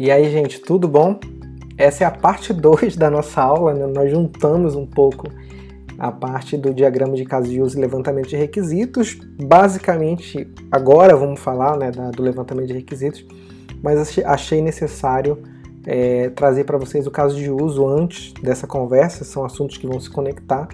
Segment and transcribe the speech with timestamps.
[0.00, 1.20] E aí, gente, tudo bom?
[1.76, 3.86] Essa é a parte 2 da nossa aula, né?
[3.86, 5.28] nós juntamos um pouco
[5.98, 9.18] a parte do diagrama de caso de uso e levantamento de requisitos.
[9.44, 13.26] Basicamente, agora vamos falar né, do levantamento de requisitos,
[13.82, 15.36] mas achei necessário
[15.84, 20.00] é, trazer para vocês o caso de uso antes dessa conversa, são assuntos que vão
[20.00, 20.66] se conectar,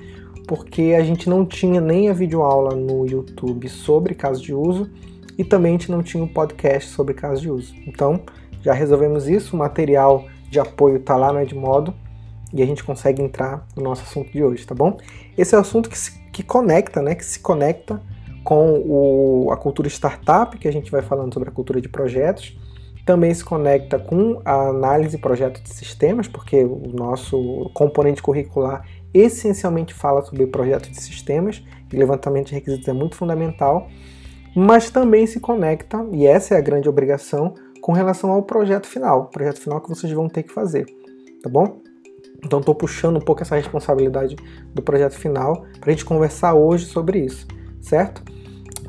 [0.46, 4.88] porque a gente não tinha nem a videoaula no YouTube sobre caso de uso
[5.36, 7.74] e também a gente não tinha um podcast sobre caso de uso.
[7.88, 8.22] Então,
[8.66, 11.94] já resolvemos isso, o material de apoio está lá no Edmodo
[12.52, 14.98] e a gente consegue entrar no nosso assunto de hoje, tá bom?
[15.38, 18.02] Esse é o assunto que, se, que conecta, né, que se conecta
[18.42, 22.58] com o, a cultura startup, que a gente vai falando sobre a cultura de projetos,
[23.04, 28.84] também se conecta com a análise e projeto de sistemas, porque o nosso componente curricular
[29.14, 31.62] essencialmente fala sobre projeto de sistemas
[31.92, 33.86] e levantamento de requisitos é muito fundamental,
[34.56, 37.54] mas também se conecta, e essa é a grande obrigação,
[37.86, 40.86] com relação ao projeto final, projeto final que vocês vão ter que fazer,
[41.40, 41.82] tá bom?
[42.44, 44.34] Então estou puxando um pouco essa responsabilidade
[44.74, 47.46] do projeto final para a gente conversar hoje sobre isso,
[47.80, 48.24] certo?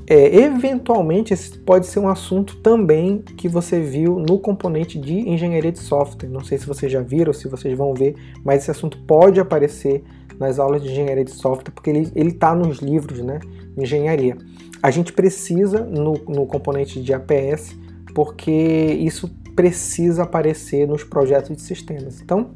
[0.07, 5.71] É, eventualmente esse pode ser um assunto também que você viu no componente de engenharia
[5.71, 6.27] de software.
[6.27, 10.03] Não sei se vocês já viram, se vocês vão ver, mas esse assunto pode aparecer
[10.39, 13.41] nas aulas de engenharia de software porque ele está nos livros né,
[13.77, 14.35] engenharia.
[14.81, 17.75] A gente precisa no, no componente de APS
[18.17, 22.19] porque isso precisa aparecer nos projetos de sistemas.
[22.19, 22.49] Então,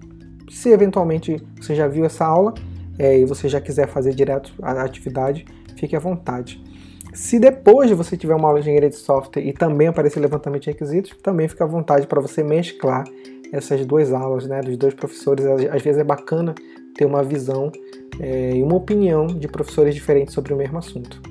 [0.50, 2.56] se eventualmente você já viu essa aula
[2.98, 5.46] é, e você já quiser fazer direto a atividade,
[5.78, 6.60] fique à vontade.
[7.14, 10.64] Se depois de você tiver uma aula de engenharia de software e também aparecer levantamento
[10.64, 13.04] de requisitos, também fica à vontade para você mesclar
[13.54, 15.46] essas duas aulas, né, dos dois professores.
[15.46, 16.56] Às vezes é bacana
[16.96, 17.72] ter uma visão
[18.20, 21.22] é, e uma opinião de professores diferentes sobre o mesmo assunto.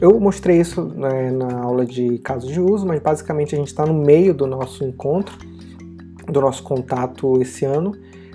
[0.00, 3.86] Eu mostrei isso né, na aula de casos de uso, mas basicamente a gente está
[3.86, 5.38] no meio do nosso encontro,
[6.26, 7.92] do nosso contato esse ano.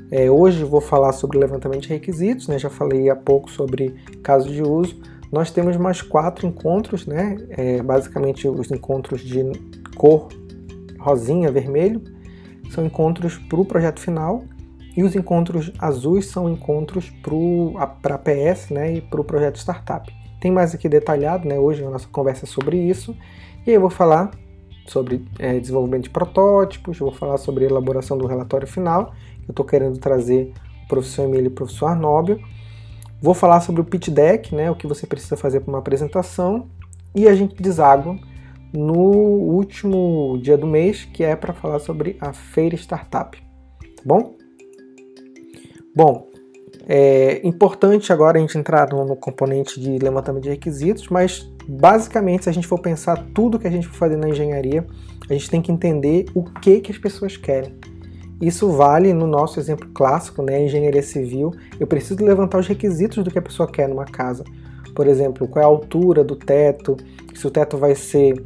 [0.09, 4.51] É, hoje vou falar sobre levantamento de requisitos, né, já falei há pouco sobre casos
[4.51, 4.99] de uso.
[5.31, 9.43] Nós temos mais quatro encontros, né, é, basicamente os encontros de
[9.95, 10.29] cor
[10.97, 12.01] rosinha, vermelho,
[12.71, 14.43] são encontros para o projeto final
[14.95, 17.11] e os encontros azuis são encontros
[18.01, 20.18] para a PS né, e para o projeto startup.
[20.39, 21.59] Tem mais aqui detalhado, né?
[21.59, 23.15] Hoje a nossa conversa é sobre isso.
[23.67, 24.31] E eu vou falar
[24.87, 29.13] sobre é, desenvolvimento de protótipos, vou falar sobre elaboração do relatório final.
[29.47, 30.53] Eu estou querendo trazer
[30.85, 32.39] o professor Emílio e o professor Arnóbio.
[33.21, 34.71] Vou falar sobre o pitch deck, né?
[34.71, 36.67] O que você precisa fazer para uma apresentação.
[37.13, 38.17] E a gente deságua
[38.71, 43.37] no último dia do mês, que é para falar sobre a feira startup.
[43.37, 44.35] Tá bom?
[45.95, 46.28] Bom,
[46.91, 52.49] é importante agora a gente entrar no, componente de levantamento de requisitos, mas basicamente, se
[52.49, 54.83] a gente for pensar tudo que a gente for fazer na engenharia,
[55.29, 57.75] a gente tem que entender o que, que as pessoas querem.
[58.41, 61.51] Isso vale no nosso exemplo clássico, né, engenharia civil.
[61.79, 64.43] Eu preciso levantar os requisitos do que a pessoa quer numa casa.
[64.95, 66.97] Por exemplo, qual é a altura do teto,
[67.35, 68.43] se o teto vai ser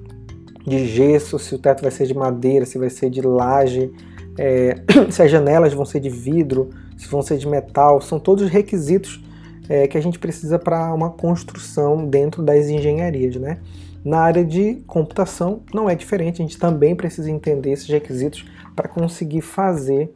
[0.68, 3.90] de gesso, se o teto vai ser de madeira, se vai ser de laje,
[4.38, 4.76] é,
[5.10, 9.24] se as janelas vão ser de vidro, se vão ser de metal, são todos requisitos
[9.70, 13.60] é, que a gente precisa para uma construção dentro das engenharias, né?
[14.04, 18.46] Na área de computação não é diferente, a gente também precisa entender esses requisitos
[18.76, 20.12] para conseguir fazer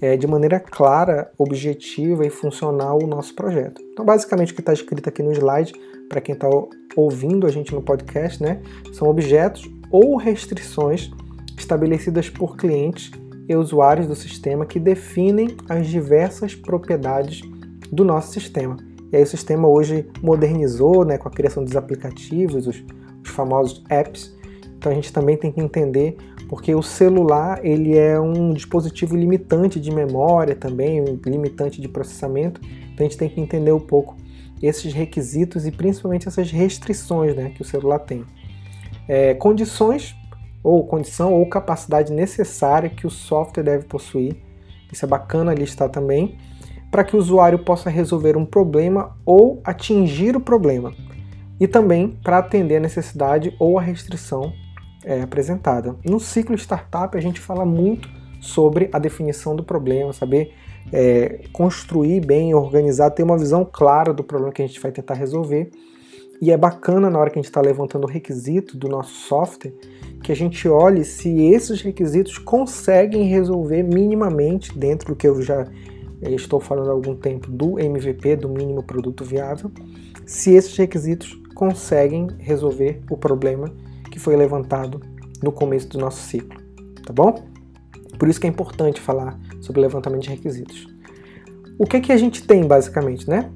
[0.00, 3.80] é, de maneira clara, objetiva e funcional o nosso projeto.
[3.92, 5.72] Então, basicamente, o que está escrito aqui no slide,
[6.08, 6.48] para quem está
[6.96, 8.60] ouvindo a gente no podcast, né,
[8.92, 11.10] são objetos ou restrições
[11.56, 13.10] estabelecidas por clientes
[13.48, 17.40] e usuários do sistema que definem as diversas propriedades
[17.90, 18.76] do nosso sistema.
[19.10, 22.84] E aí o sistema hoje modernizou né, com a criação dos aplicativos, os,
[23.24, 24.36] os famosos apps.
[24.76, 26.16] Então a gente também tem que entender
[26.48, 32.60] porque o celular ele é um dispositivo limitante de memória também, limitante de processamento.
[32.92, 34.16] Então a gente tem que entender um pouco
[34.62, 38.24] esses requisitos e principalmente essas restrições né, que o celular tem.
[39.06, 40.14] É, condições
[40.62, 44.36] ou condição ou capacidade necessária que o software deve possuir.
[44.92, 46.38] Isso é bacana listar também,
[46.90, 50.92] para que o usuário possa resolver um problema ou atingir o problema,
[51.60, 54.52] e também para atender a necessidade ou a restrição
[55.04, 55.96] é, apresentada.
[56.04, 58.08] No ciclo startup, a gente fala muito
[58.40, 60.54] sobre a definição do problema, saber
[60.92, 65.14] é, construir bem, organizar, ter uma visão clara do problema que a gente vai tentar
[65.14, 65.70] resolver.
[66.40, 69.72] E é bacana na hora que a gente está levantando o requisito do nosso software
[70.22, 75.66] que a gente olhe se esses requisitos conseguem resolver minimamente dentro do que eu já
[76.22, 79.70] eh, estou falando há algum tempo do MVP, do mínimo produto viável,
[80.26, 83.72] se esses requisitos conseguem resolver o problema
[84.10, 85.00] que foi levantado
[85.42, 86.60] no começo do nosso ciclo,
[87.06, 87.44] tá bom?
[88.18, 90.86] Por isso que é importante falar sobre levantamento de requisitos.
[91.78, 93.50] O que, que a gente tem basicamente, né?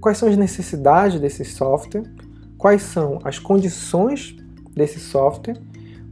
[0.00, 2.04] Quais são as necessidades desse software?
[2.56, 4.36] Quais são as condições
[4.74, 5.60] desse software?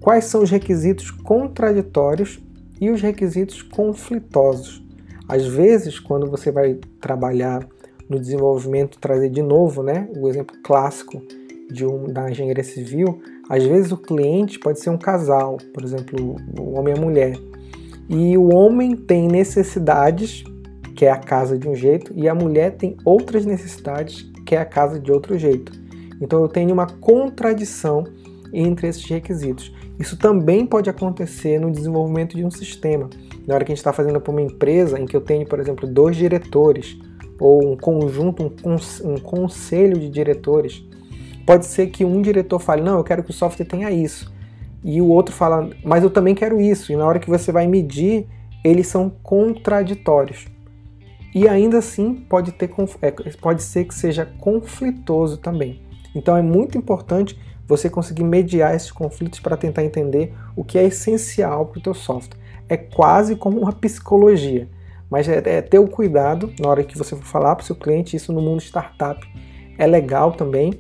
[0.00, 2.38] Quais são os requisitos contraditórios
[2.80, 4.84] e os requisitos conflitosos?
[5.28, 7.66] Às vezes, quando você vai trabalhar
[8.08, 11.22] no desenvolvimento, trazer de novo, né, o exemplo clássico
[11.70, 16.36] de um, da engenharia civil, às vezes o cliente pode ser um casal, por exemplo,
[16.58, 17.36] o homem e a mulher.
[18.08, 20.44] E o homem tem necessidades,
[20.98, 24.58] que é a casa de um jeito, e a mulher tem outras necessidades, que é
[24.58, 25.70] a casa de outro jeito.
[26.20, 28.02] Então eu tenho uma contradição
[28.52, 29.72] entre esses requisitos.
[29.96, 33.08] Isso também pode acontecer no desenvolvimento de um sistema.
[33.46, 35.60] Na hora que a gente está fazendo para uma empresa em que eu tenho, por
[35.60, 36.98] exemplo, dois diretores,
[37.38, 40.84] ou um conjunto, um, um conselho de diretores,
[41.46, 44.34] pode ser que um diretor fale, não, eu quero que o software tenha isso.
[44.82, 46.92] E o outro fala, mas eu também quero isso.
[46.92, 48.26] E na hora que você vai medir,
[48.64, 50.57] eles são contraditórios.
[51.34, 52.70] E ainda assim pode, ter,
[53.02, 53.10] é,
[53.40, 55.82] pode ser que seja conflitoso também.
[56.14, 60.84] Então é muito importante você conseguir mediar esses conflitos para tentar entender o que é
[60.84, 62.38] essencial para o teu software.
[62.68, 64.68] É quase como uma psicologia,
[65.10, 67.76] mas é, é ter o cuidado na hora que você for falar para o seu
[67.76, 69.20] cliente, isso no mundo startup
[69.76, 70.72] é legal também,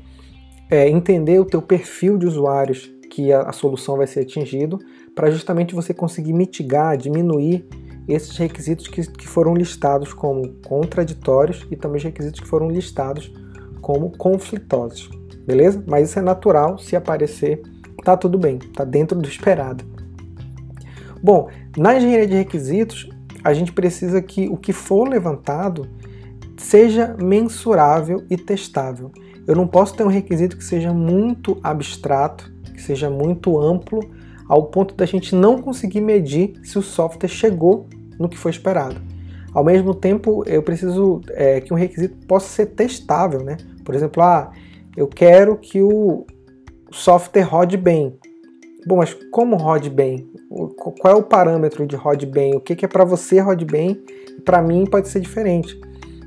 [0.70, 4.78] é, entender o teu perfil de usuários que a, a solução vai ser atingido,
[5.14, 7.66] para justamente você conseguir mitigar, diminuir
[8.08, 13.32] esses requisitos que, que foram listados como contraditórios e também os requisitos que foram listados
[13.80, 15.10] como conflitosos,
[15.46, 15.82] beleza?
[15.86, 17.62] Mas isso é natural, se aparecer,
[18.02, 19.84] tá tudo bem, tá dentro do esperado.
[21.22, 23.08] Bom, na engenharia de requisitos,
[23.44, 25.88] a gente precisa que o que for levantado
[26.56, 29.12] seja mensurável e testável.
[29.46, 34.00] Eu não posso ter um requisito que seja muito abstrato, que seja muito amplo,
[34.48, 37.86] ao ponto da gente não conseguir medir se o software chegou
[38.18, 39.00] no que foi esperado.
[39.52, 43.56] Ao mesmo tempo, eu preciso é, que um requisito possa ser testável, né?
[43.84, 44.50] Por exemplo, ah,
[44.96, 46.26] eu quero que o
[46.90, 48.16] software rode bem.
[48.86, 50.30] Bom, mas como rode bem?
[50.76, 52.54] Qual é o parâmetro de rode bem?
[52.54, 54.02] O que é para você rode bem?
[54.44, 55.78] Para mim pode ser diferente.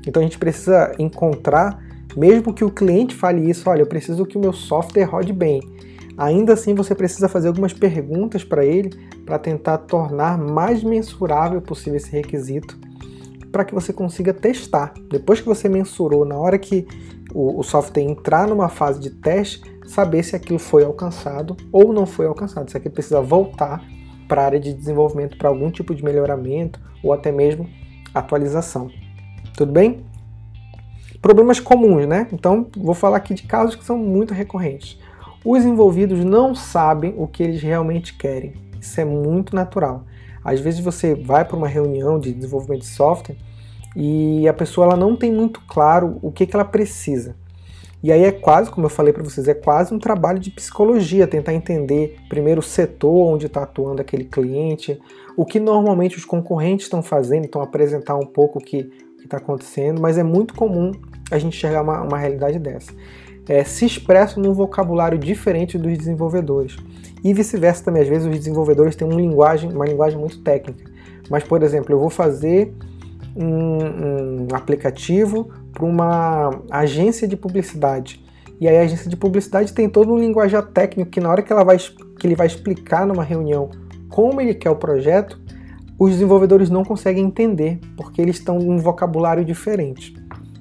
[0.06, 1.78] Então a gente precisa encontrar
[2.16, 5.60] mesmo que o cliente fale isso, olha, eu preciso que o meu software rode bem.
[6.16, 8.90] Ainda assim, você precisa fazer algumas perguntas para ele
[9.24, 12.78] para tentar tornar mais mensurável possível esse requisito,
[13.50, 14.92] para que você consiga testar.
[15.10, 16.86] Depois que você mensurou, na hora que
[17.34, 22.06] o, o software entrar numa fase de teste, saber se aquilo foi alcançado ou não
[22.06, 23.82] foi alcançado, se aquilo precisa voltar
[24.28, 27.68] para a área de desenvolvimento para algum tipo de melhoramento ou até mesmo
[28.14, 28.90] atualização.
[29.56, 30.04] Tudo bem?
[31.20, 32.26] Problemas comuns, né?
[32.32, 34.98] Então, vou falar aqui de casos que são muito recorrentes.
[35.44, 38.52] Os envolvidos não sabem o que eles realmente querem.
[38.80, 40.04] Isso é muito natural.
[40.44, 43.36] Às vezes você vai para uma reunião de desenvolvimento de software
[43.96, 47.36] e a pessoa ela não tem muito claro o que, que ela precisa.
[48.02, 51.26] E aí é quase, como eu falei para vocês, é quase um trabalho de psicologia,
[51.26, 55.00] tentar entender primeiro o setor onde está atuando aquele cliente,
[55.36, 58.90] o que normalmente os concorrentes estão fazendo, então apresentar um pouco o que
[59.22, 60.90] está acontecendo, mas é muito comum
[61.30, 62.92] a gente enxergar uma, uma realidade dessa.
[63.48, 66.76] É, se expressa num vocabulário diferente dos desenvolvedores.
[67.24, 70.90] E vice-versa também, às vezes os desenvolvedores têm uma linguagem, uma linguagem muito técnica.
[71.28, 72.72] Mas, por exemplo, eu vou fazer
[73.36, 78.22] um, um aplicativo para uma agência de publicidade.
[78.60, 81.52] E aí a agência de publicidade tem todo um linguajar técnico que na hora que,
[81.52, 83.70] ela vai, que ele vai explicar numa reunião
[84.08, 85.40] como ele quer o projeto,
[85.98, 90.14] os desenvolvedores não conseguem entender, porque eles estão em um vocabulário diferente.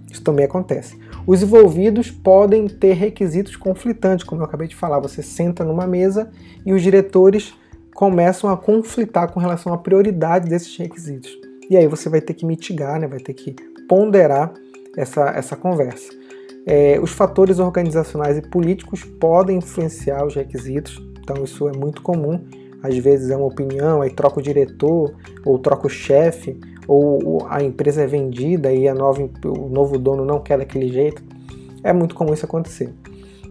[0.10, 0.98] Isso também acontece.
[1.25, 5.00] Os envolvidos podem ter requisitos conflitantes, como eu acabei de falar.
[5.00, 6.32] Você senta numa mesa
[6.66, 7.54] e os diretores
[7.94, 11.32] começam a conflitar com relação à prioridade desses requisitos.
[11.70, 13.08] E aí você vai ter que mitigar, né?
[13.08, 13.56] vai ter que
[13.88, 14.54] ponderar
[14.98, 16.12] essa, essa conversa.
[16.66, 22.40] É, os fatores organizacionais e políticos podem influenciar os requisitos, então isso é muito comum.
[22.84, 25.13] Às vezes é uma opinião, aí troca o diretor
[25.46, 26.60] ou troca o chefe,
[26.93, 31.24] ou a empresa é vendida e a nova, o novo dono não quer daquele jeito,
[31.83, 32.93] é muito comum isso acontecer.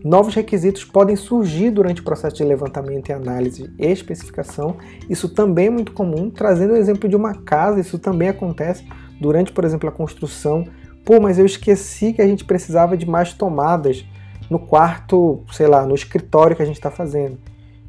[0.04, 4.76] Novos requisitos podem surgir durante o processo de levantamento e análise e especificação.
[5.08, 6.30] Isso também é muito comum.
[6.30, 8.86] Trazendo o exemplo de uma casa, isso também acontece
[9.20, 10.64] durante, por exemplo, a construção.
[11.04, 14.06] Pô, mas eu esqueci que a gente precisava de mais tomadas
[14.48, 17.38] no quarto, sei lá, no escritório que a gente está fazendo.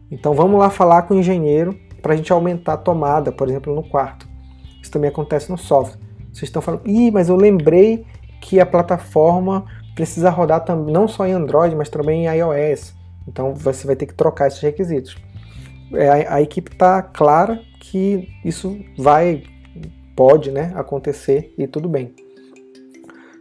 [0.09, 3.73] Então vamos lá falar com o engenheiro para a gente aumentar a tomada, por exemplo,
[3.73, 4.30] no quarto.
[4.81, 5.99] Isso também acontece no software.
[6.31, 8.05] Vocês estão falando, ih, mas eu lembrei
[8.41, 12.95] que a plataforma precisa rodar não só em Android, mas também em iOS.
[13.27, 15.15] Então você vai ter que trocar esses requisitos.
[15.93, 19.43] é, a, a equipe está clara que isso vai,
[20.15, 22.15] pode né, acontecer e tudo bem.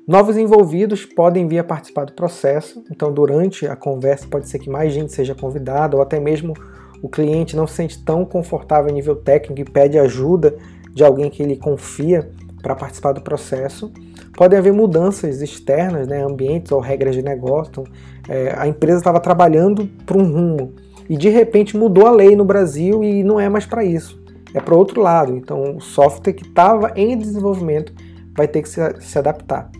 [0.06, 4.68] Novos envolvidos podem vir a participar do processo, então durante a conversa pode ser que
[4.68, 6.52] mais gente seja convidada, ou até mesmo
[7.00, 10.56] o cliente não se sente tão confortável a nível técnico e pede ajuda
[10.94, 12.30] de alguém que ele confia
[12.62, 13.92] para participar do processo.
[14.36, 17.70] Podem haver mudanças externas, né, ambientes ou regras de negócio.
[17.70, 17.84] Então,
[18.28, 20.74] é, a empresa estava trabalhando para um rumo
[21.08, 24.22] e de repente mudou a lei no Brasil e não é mais para isso,
[24.54, 25.36] é para outro lado.
[25.36, 27.92] Então, o software que estava em desenvolvimento
[28.36, 29.70] vai ter que se, se adaptar.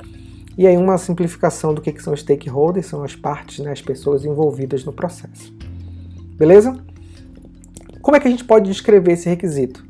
[0.58, 4.24] E aí uma simplificação do que, que são stakeholders, são as partes, né, as pessoas
[4.24, 5.54] envolvidas no processo.
[6.36, 6.76] Beleza?
[8.02, 9.89] Como é que a gente pode descrever esse requisito?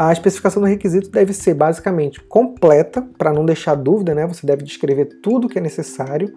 [0.00, 4.28] A especificação do requisito deve ser basicamente completa, para não deixar dúvida, né?
[4.28, 6.32] Você deve descrever tudo o que é necessário,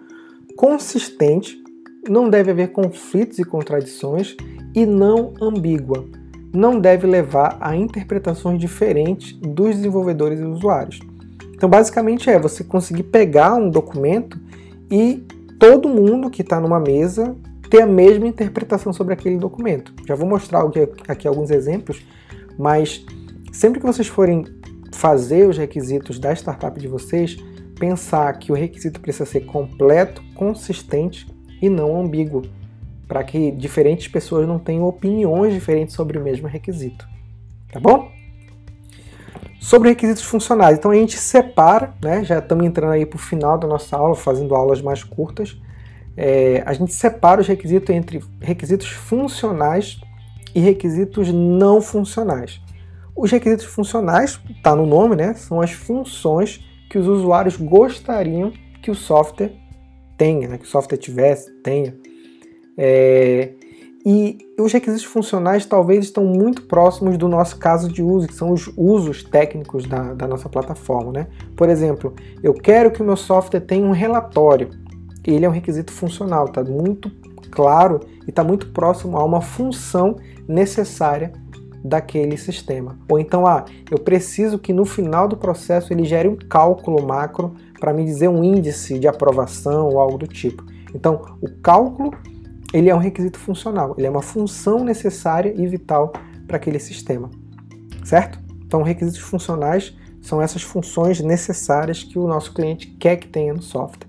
[0.56, 1.62] consistente,
[2.08, 4.36] não deve haver conflitos e contradições
[4.74, 6.04] e não ambígua.
[6.52, 10.98] Não deve levar a interpretações diferentes dos desenvolvedores e usuários.
[11.54, 14.40] Então, basicamente é você conseguir pegar um documento
[14.90, 15.24] e
[15.60, 17.36] todo mundo que está numa mesa
[17.70, 19.94] ter a mesma interpretação sobre aquele documento.
[20.04, 20.68] Já vou mostrar
[21.06, 22.04] aqui alguns exemplos,
[22.58, 23.06] mas
[23.52, 24.44] sempre que vocês forem
[24.92, 27.36] fazer os requisitos da startup de vocês,
[27.78, 31.26] pensar que o requisito precisa ser completo, consistente
[31.60, 32.42] e não ambíguo,
[33.06, 37.06] para que diferentes pessoas não tenham opiniões diferentes sobre o mesmo requisito.
[37.70, 38.10] Tá bom?
[39.60, 43.58] Sobre requisitos funcionais, então a gente separa, né, já estamos entrando aí para o final
[43.58, 45.56] da nossa aula, fazendo aulas mais curtas,
[46.16, 50.00] é, a gente separa os requisitos entre requisitos funcionais
[50.54, 52.60] e requisitos não funcionais.
[53.16, 58.52] Os requisitos funcionais, está no nome, né, são as funções que os usuários gostariam
[58.82, 59.52] que o software
[60.16, 61.96] tenha, né, que o software tivesse, tenha.
[62.76, 63.52] É,
[64.04, 68.50] e os requisitos funcionais talvez estão muito próximos do nosso caso de uso, que são
[68.50, 71.12] os usos técnicos da, da nossa plataforma.
[71.12, 71.26] Né?
[71.56, 74.70] Por exemplo, eu quero que o meu software tenha um relatório.
[75.24, 77.12] Ele é um requisito funcional, está muito
[77.52, 80.16] claro e está muito próximo a uma função
[80.48, 81.32] necessária
[81.84, 82.98] daquele sistema.
[83.08, 87.54] Ou então, ah, eu preciso que no final do processo ele gere um cálculo macro
[87.80, 90.64] para me dizer um índice de aprovação ou algo do tipo.
[90.94, 92.12] Então, o cálculo
[92.72, 96.12] ele é um requisito funcional, ele é uma função necessária e vital
[96.46, 97.28] para aquele sistema,
[98.04, 98.38] certo?
[98.64, 103.60] Então, requisitos funcionais são essas funções necessárias que o nosso cliente quer que tenha no
[103.60, 104.08] software.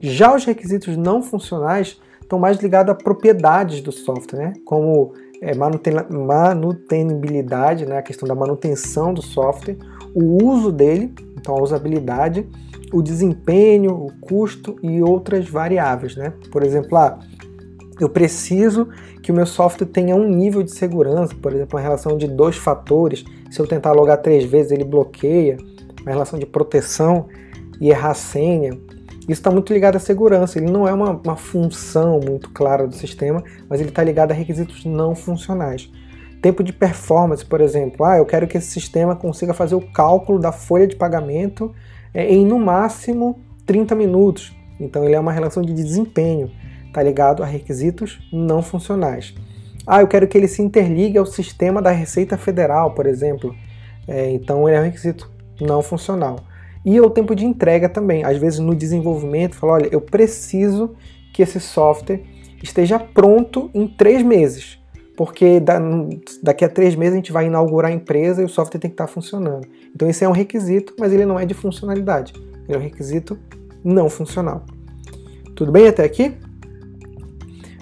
[0.00, 4.52] Já os requisitos não funcionais estão mais ligados a propriedades do software, né?
[4.64, 7.98] como é, manutenibilidade, né?
[7.98, 9.78] a questão da manutenção do software,
[10.14, 12.46] o uso dele, então a usabilidade,
[12.92, 16.16] o desempenho, o custo e outras variáveis.
[16.16, 16.32] Né?
[16.50, 17.18] Por exemplo, ah,
[18.00, 18.88] eu preciso
[19.22, 22.56] que o meu software tenha um nível de segurança, por exemplo, uma relação de dois
[22.56, 23.24] fatores.
[23.50, 25.56] Se eu tentar logar três vezes, ele bloqueia.
[26.02, 27.26] Uma relação de proteção
[27.80, 28.78] e errar senha.
[29.28, 30.58] Isso está muito ligado à segurança.
[30.58, 34.34] Ele não é uma, uma função muito clara do sistema, mas ele está ligado a
[34.34, 35.90] requisitos não funcionais.
[36.40, 38.06] Tempo de performance, por exemplo.
[38.06, 41.74] Ah, eu quero que esse sistema consiga fazer o cálculo da folha de pagamento
[42.14, 44.56] é, em no máximo 30 minutos.
[44.80, 46.50] Então ele é uma relação de desempenho
[46.98, 49.34] está ligado a requisitos não funcionais.
[49.86, 53.54] Ah, eu quero que ele se interligue ao sistema da Receita Federal, por exemplo.
[54.06, 55.30] É, então ele é um requisito
[55.60, 56.40] não funcional.
[56.88, 58.24] E o tempo de entrega também.
[58.24, 60.94] Às vezes no desenvolvimento, fala, olha, eu preciso
[61.34, 62.22] que esse software
[62.62, 64.78] esteja pronto em três meses,
[65.14, 65.60] porque
[66.42, 68.94] daqui a três meses a gente vai inaugurar a empresa e o software tem que
[68.94, 69.68] estar funcionando.
[69.94, 72.32] Então esse é um requisito, mas ele não é de funcionalidade.
[72.66, 73.38] Ele é um requisito
[73.84, 74.64] não funcional.
[75.54, 76.38] Tudo bem até aqui?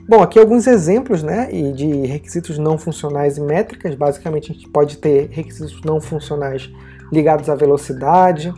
[0.08, 3.94] Bom, aqui alguns exemplos né, de requisitos não funcionais e métricas.
[3.94, 6.68] Basicamente, a gente pode ter requisitos não funcionais
[7.12, 8.52] ligados à velocidade,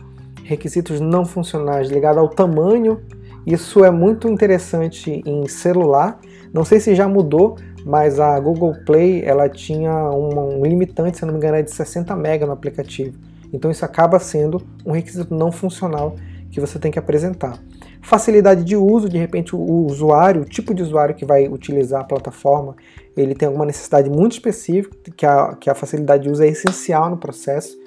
[0.49, 2.99] requisitos não funcionais ligados ao tamanho.
[3.45, 6.19] Isso é muito interessante em celular.
[6.51, 11.33] Não sei se já mudou, mas a Google Play ela tinha um, limitante, se não
[11.33, 13.15] me engano, é de 60 MB no aplicativo.
[13.53, 16.15] Então isso acaba sendo um requisito não funcional
[16.49, 17.59] que você tem que apresentar.
[18.01, 22.03] Facilidade de uso, de repente o usuário, o tipo de usuário que vai utilizar a
[22.03, 22.75] plataforma,
[23.15, 27.07] ele tem alguma necessidade muito específica, que a, que a facilidade de uso é essencial
[27.07, 27.77] no processo.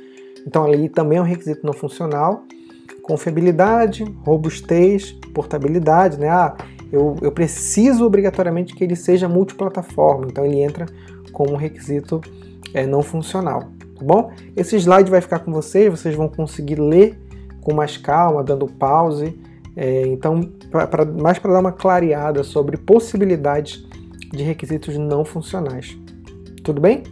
[0.47, 2.45] Então ali também é um requisito não funcional.
[3.03, 6.29] Confiabilidade, robustez, portabilidade, né?
[6.29, 6.55] Ah,
[6.93, 10.87] eu, eu preciso obrigatoriamente que ele seja multiplataforma, então ele entra
[11.33, 12.21] como um requisito
[12.75, 13.61] é, não funcional,
[13.99, 14.31] tá bom?
[14.55, 17.19] Esse slide vai ficar com vocês, vocês vão conseguir ler
[17.63, 19.35] com mais calma, dando pause
[19.75, 23.85] é, então, pra, pra, mais para dar uma clareada sobre possibilidades
[24.31, 25.97] de requisitos não funcionais.
[26.63, 27.03] Tudo bem?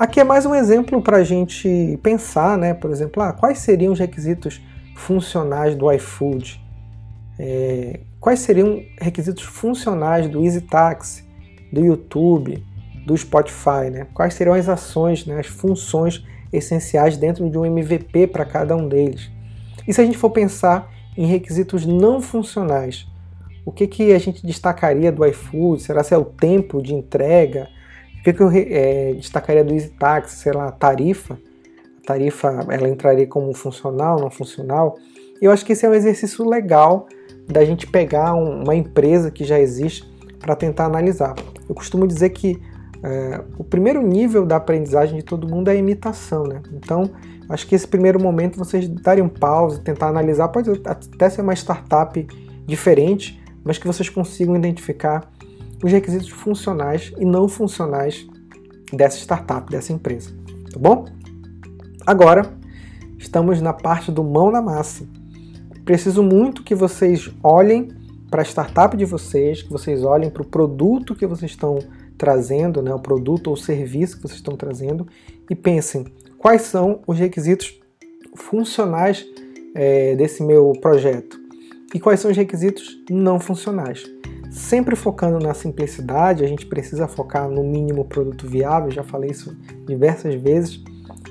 [0.00, 2.72] Aqui é mais um exemplo para a gente pensar, né?
[2.72, 4.58] Por exemplo, ah, quais seriam os requisitos
[4.96, 6.58] funcionais do iFood?
[7.38, 11.22] É, quais seriam requisitos funcionais do EasyTaxi,
[11.70, 12.64] do YouTube,
[13.04, 13.90] do Spotify?
[13.92, 14.06] Né?
[14.14, 18.88] Quais seriam as ações, né, as funções essenciais dentro de um MVP para cada um
[18.88, 19.30] deles?
[19.86, 23.06] E se a gente for pensar em requisitos não funcionais,
[23.66, 25.82] o que, que a gente destacaria do iFood?
[25.82, 27.68] Será que é o tempo de entrega?
[28.20, 30.36] O que, que eu é, destacaria do EasyTaxi?
[30.36, 31.38] Sei lá, tarifa?
[32.02, 34.98] A tarifa ela entraria como funcional, não funcional?
[35.40, 37.08] Eu acho que esse é um exercício legal
[37.48, 40.06] da gente pegar um, uma empresa que já existe
[40.38, 41.34] para tentar analisar.
[41.66, 42.60] Eu costumo dizer que
[43.02, 46.60] é, o primeiro nível da aprendizagem de todo mundo é a imitação, né?
[46.74, 47.10] Então,
[47.48, 51.54] acho que esse primeiro momento vocês darem um pause, tentar analisar, pode até ser uma
[51.54, 52.26] startup
[52.66, 55.30] diferente, mas que vocês consigam identificar
[55.82, 58.26] os requisitos funcionais e não funcionais
[58.92, 60.30] dessa startup, dessa empresa,
[60.72, 61.06] tá bom?
[62.06, 62.52] Agora,
[63.18, 65.06] estamos na parte do mão na massa.
[65.84, 67.88] Preciso muito que vocês olhem
[68.30, 71.78] para a startup de vocês, que vocês olhem para o produto que vocês estão
[72.16, 75.06] trazendo, né, o produto ou serviço que vocês estão trazendo,
[75.48, 76.04] e pensem
[76.38, 77.80] quais são os requisitos
[78.34, 79.26] funcionais
[79.74, 81.40] é, desse meu projeto
[81.94, 84.04] e quais são os requisitos não funcionais.
[84.50, 89.56] Sempre focando na simplicidade, a gente precisa focar no mínimo produto viável, já falei isso
[89.86, 90.82] diversas vezes,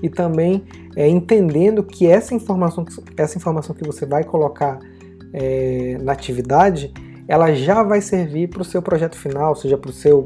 [0.02, 0.64] e também
[0.96, 2.86] é, entendendo que essa informação,
[3.18, 4.80] essa informação que você vai colocar
[5.34, 6.94] é, na atividade,
[7.28, 10.26] ela já vai servir para o seu projeto final, ou seja, para o seu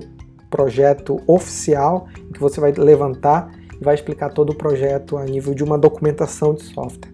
[0.50, 5.64] projeto oficial, que você vai levantar e vai explicar todo o projeto a nível de
[5.64, 7.12] uma documentação de software.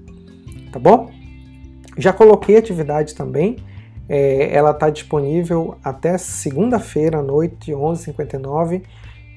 [0.71, 1.09] Tá bom?
[1.97, 3.57] Já coloquei atividade também,
[4.09, 8.81] é, ela está disponível até segunda-feira à noite, 11h59.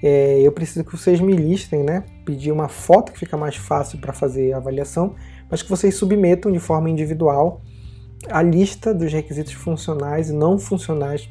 [0.02, 2.04] É, eu preciso que vocês me listem, né?
[2.24, 5.14] Pedir uma foto que fica mais fácil para fazer a avaliação,
[5.50, 7.60] mas que vocês submetam de forma individual
[8.30, 11.28] a lista dos requisitos funcionais e não funcionais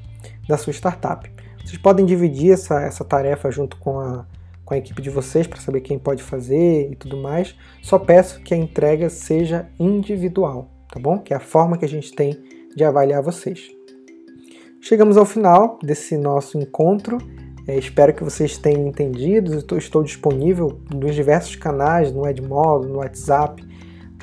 [0.47, 1.29] da sua startup.
[1.65, 4.25] Vocês podem dividir essa, essa tarefa junto com a,
[4.63, 7.55] com a equipe de vocês para saber quem pode fazer e tudo mais.
[7.81, 11.17] Só peço que a entrega seja individual, tá bom?
[11.17, 13.71] Que é a forma que a gente tem de avaliar vocês.
[14.79, 17.17] Chegamos ao final desse nosso encontro.
[17.67, 19.55] É, espero que vocês tenham entendido.
[19.55, 23.63] Estou, estou disponível nos diversos canais, no Edmodo, no WhatsApp,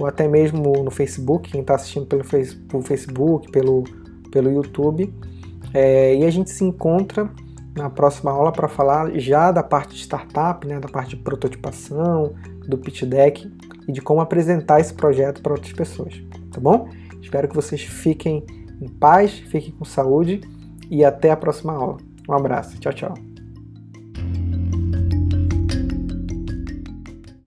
[0.01, 3.85] ou até mesmo no Facebook, quem está assistindo pelo, Facebook, pelo,
[4.33, 5.13] pelo YouTube.
[5.73, 7.31] É, e a gente se encontra
[7.77, 12.35] na próxima aula para falar já da parte de startup, né, da parte de prototipação,
[12.67, 13.51] do pitch deck
[13.87, 16.89] e de como apresentar esse projeto para outras pessoas, tá bom?
[17.23, 18.45] Espero que vocês fiquem
[18.81, 20.41] em paz, fiquem com saúde
[20.91, 21.99] e até a próxima aula.
[22.29, 23.28] Um abraço, tchau, tchau.